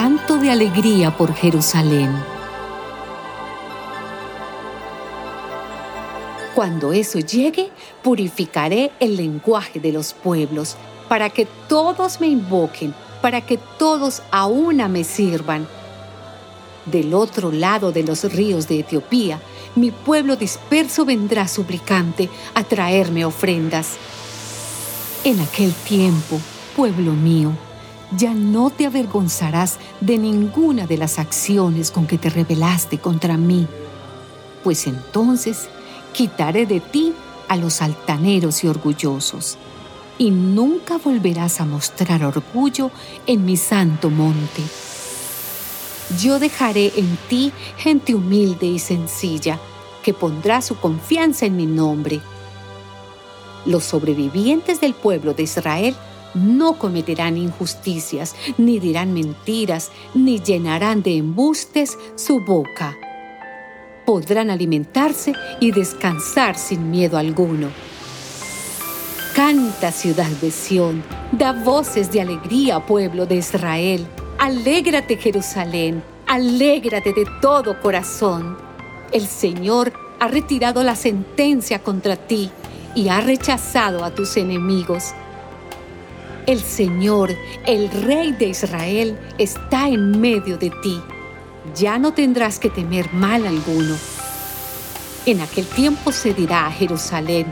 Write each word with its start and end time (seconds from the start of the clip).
salto 0.00 0.38
de 0.38 0.48
alegría 0.48 1.16
por 1.16 1.34
Jerusalén. 1.34 2.14
Cuando 6.54 6.92
eso 6.92 7.18
llegue, 7.18 7.72
purificaré 8.04 8.92
el 9.00 9.16
lenguaje 9.16 9.80
de 9.80 9.90
los 9.90 10.12
pueblos, 10.12 10.76
para 11.08 11.30
que 11.30 11.48
todos 11.66 12.20
me 12.20 12.28
invoquen, 12.28 12.94
para 13.20 13.40
que 13.40 13.58
todos 13.76 14.22
a 14.30 14.46
una 14.46 14.86
me 14.86 15.02
sirvan. 15.02 15.66
Del 16.86 17.12
otro 17.12 17.50
lado 17.50 17.90
de 17.90 18.04
los 18.04 18.22
ríos 18.32 18.68
de 18.68 18.78
Etiopía, 18.78 19.40
mi 19.74 19.90
pueblo 19.90 20.36
disperso 20.36 21.04
vendrá 21.04 21.48
suplicante 21.48 22.30
a 22.54 22.62
traerme 22.62 23.24
ofrendas. 23.24 23.96
En 25.24 25.40
aquel 25.40 25.72
tiempo, 25.72 26.40
pueblo 26.76 27.14
mío, 27.14 27.50
ya 28.16 28.32
no 28.32 28.70
te 28.70 28.86
avergonzarás 28.86 29.78
de 30.00 30.18
ninguna 30.18 30.86
de 30.86 30.96
las 30.96 31.18
acciones 31.18 31.90
con 31.90 32.06
que 32.06 32.18
te 32.18 32.30
rebelaste 32.30 32.98
contra 32.98 33.36
mí, 33.36 33.66
pues 34.64 34.86
entonces 34.86 35.68
quitaré 36.12 36.66
de 36.66 36.80
ti 36.80 37.12
a 37.48 37.56
los 37.56 37.82
altaneros 37.82 38.64
y 38.64 38.68
orgullosos, 38.68 39.58
y 40.16 40.30
nunca 40.30 40.98
volverás 40.98 41.60
a 41.60 41.64
mostrar 41.64 42.24
orgullo 42.24 42.90
en 43.26 43.44
mi 43.44 43.56
santo 43.56 44.10
monte. 44.10 44.62
Yo 46.20 46.38
dejaré 46.38 46.92
en 46.96 47.18
ti 47.28 47.52
gente 47.76 48.14
humilde 48.14 48.66
y 48.66 48.78
sencilla, 48.78 49.58
que 50.02 50.14
pondrá 50.14 50.62
su 50.62 50.76
confianza 50.76 51.44
en 51.44 51.56
mi 51.56 51.66
nombre. 51.66 52.20
Los 53.66 53.84
sobrevivientes 53.84 54.80
del 54.80 54.94
pueblo 54.94 55.34
de 55.34 55.42
Israel 55.42 55.94
no 56.34 56.78
cometerán 56.78 57.36
injusticias, 57.36 58.34
ni 58.56 58.78
dirán 58.78 59.12
mentiras, 59.12 59.90
ni 60.14 60.40
llenarán 60.40 61.02
de 61.02 61.16
embustes 61.16 61.96
su 62.16 62.40
boca 62.40 62.96
podrán 64.08 64.48
alimentarse 64.48 65.34
y 65.60 65.70
descansar 65.70 66.56
sin 66.56 66.90
miedo 66.90 67.18
alguno. 67.18 67.68
Canta 69.36 69.92
ciudad 69.92 70.30
de 70.40 70.50
Sión, 70.50 71.04
da 71.30 71.52
voces 71.52 72.10
de 72.10 72.22
alegría 72.22 72.86
pueblo 72.86 73.26
de 73.26 73.34
Israel. 73.34 74.06
Alégrate 74.38 75.18
Jerusalén, 75.18 76.02
alégrate 76.26 77.12
de 77.12 77.26
todo 77.42 77.78
corazón. 77.82 78.56
El 79.12 79.26
Señor 79.26 79.92
ha 80.20 80.28
retirado 80.28 80.82
la 80.82 80.96
sentencia 80.96 81.82
contra 81.82 82.16
ti 82.16 82.50
y 82.94 83.08
ha 83.08 83.20
rechazado 83.20 84.04
a 84.04 84.14
tus 84.14 84.38
enemigos. 84.38 85.12
El 86.48 86.60
Señor, 86.60 87.30
el 87.64 87.88
Rey 87.90 88.32
de 88.32 88.46
Israel, 88.46 89.16
está 89.38 89.88
en 89.88 90.20
medio 90.20 90.58
de 90.58 90.70
ti 90.82 91.00
ya 91.74 91.98
no 91.98 92.12
tendrás 92.12 92.58
que 92.58 92.70
temer 92.70 93.12
mal 93.12 93.46
alguno. 93.46 93.96
En 95.26 95.40
aquel 95.40 95.66
tiempo 95.66 96.12
se 96.12 96.32
dirá 96.32 96.66
a 96.66 96.70
Jerusalén, 96.70 97.46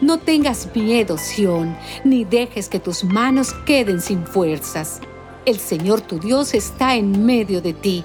no 0.00 0.18
tengas 0.18 0.68
miedo, 0.74 1.18
Sión, 1.18 1.76
ni 2.04 2.24
dejes 2.24 2.68
que 2.68 2.80
tus 2.80 3.04
manos 3.04 3.52
queden 3.66 4.00
sin 4.00 4.26
fuerzas. 4.26 5.00
El 5.44 5.58
Señor 5.58 6.00
tu 6.00 6.18
Dios 6.18 6.54
está 6.54 6.96
en 6.96 7.24
medio 7.24 7.60
de 7.60 7.74
ti. 7.74 8.04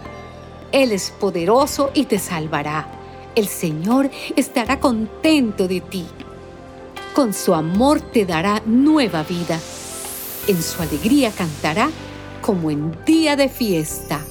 Él 0.71 0.91
es 0.91 1.11
poderoso 1.11 1.91
y 1.93 2.05
te 2.05 2.19
salvará. 2.19 2.91
El 3.33 3.47
Señor 3.47 4.09
estará 4.35 4.79
contento 4.79 5.67
de 5.67 5.79
ti. 5.81 6.05
Con 7.13 7.33
su 7.33 7.53
amor 7.53 8.01
te 8.01 8.25
dará 8.25 8.61
nueva 8.65 9.23
vida. 9.23 9.57
En 10.47 10.61
su 10.61 10.81
alegría 10.81 11.31
cantará 11.31 11.89
como 12.41 12.69
en 12.69 12.95
día 13.05 13.35
de 13.35 13.49
fiesta. 13.49 14.24